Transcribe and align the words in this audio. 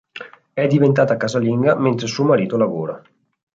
È 0.53 0.65
diventata 0.65 1.15
casalinga 1.15 1.75
mentre 1.75 2.07
suo 2.07 2.23
marito 2.23 2.57
lavora. 2.57 2.99